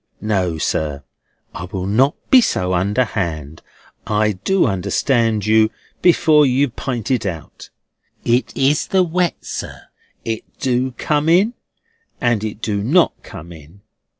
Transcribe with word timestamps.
No, 0.19 0.57
sir, 0.57 1.03
I 1.53 1.65
will 1.65 1.85
not 1.85 2.15
be 2.31 2.41
so 2.41 2.73
underhand. 2.73 3.61
I 4.07 4.31
do 4.31 4.65
understand 4.65 5.45
you 5.45 5.69
before 6.01 6.43
you 6.43 6.69
pint 6.69 7.11
it 7.11 7.23
out. 7.23 7.69
It 8.25 8.51
is 8.57 8.87
the 8.87 9.03
wet, 9.03 9.45
sir. 9.45 9.83
It 10.25 10.43
do 10.57 10.93
come 10.93 11.29
in, 11.29 11.53
and 12.19 12.43
it 12.43 12.63
do 12.63 12.81
not 12.81 13.13
come 13.21 13.51
in. 13.51 13.81